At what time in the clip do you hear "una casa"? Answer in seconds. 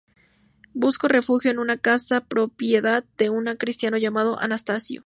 1.59-2.21